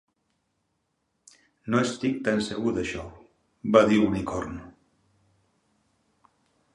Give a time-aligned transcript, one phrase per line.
[1.73, 3.03] "No estic tan segur d'això",
[3.77, 4.57] va dir l'unicorn.